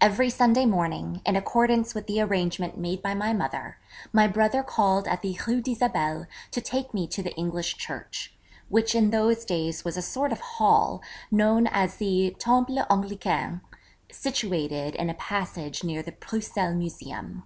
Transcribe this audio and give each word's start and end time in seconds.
Every 0.00 0.30
Sunday 0.30 0.66
morning, 0.66 1.22
in 1.24 1.36
accordance 1.36 1.94
with 1.94 2.08
the 2.08 2.20
arrangement 2.20 2.76
made 2.76 3.00
by 3.02 3.14
my 3.14 3.32
mother, 3.32 3.76
my 4.12 4.26
brother 4.26 4.64
called 4.64 5.06
at 5.06 5.22
the 5.22 5.38
Rue 5.46 5.60
d'Isabelle 5.60 6.26
to 6.50 6.60
take 6.60 6.92
me 6.92 7.06
to 7.06 7.22
the 7.22 7.32
English 7.36 7.76
Church, 7.76 8.34
which 8.68 8.96
in 8.96 9.10
those 9.10 9.44
days 9.44 9.84
was 9.84 9.96
a 9.96 10.02
sort 10.02 10.32
of 10.32 10.40
hall, 10.40 11.02
known 11.30 11.68
as 11.68 11.98
the 11.98 12.34
'Temple 12.40 12.84
Anglican,' 12.90 13.60
situated 14.10 14.96
in 14.96 15.08
a 15.08 15.14
passage 15.14 15.84
near 15.84 16.02
the 16.02 16.10
Bruxelles 16.10 16.74
Museum. 16.74 17.44